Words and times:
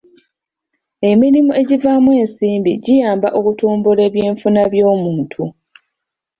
Emirimu 1.09 1.51
egivaamu 1.61 2.09
ensimbi 2.21 2.71
giyamba 2.83 3.27
okutumbula 3.39 4.01
ebyenfuna 4.09 4.61
by'omuntu. 4.71 5.43